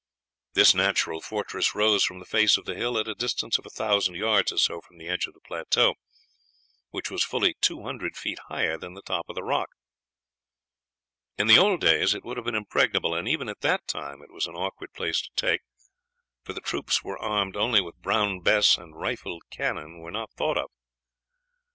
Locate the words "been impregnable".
12.47-13.13